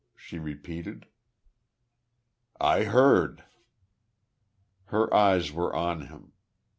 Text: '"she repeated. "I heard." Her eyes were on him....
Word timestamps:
'"she 0.15 0.39
repeated. 0.39 1.05
"I 2.59 2.85
heard." 2.85 3.43
Her 4.85 5.13
eyes 5.13 5.51
were 5.51 5.75
on 5.75 6.07
him.... 6.07 6.33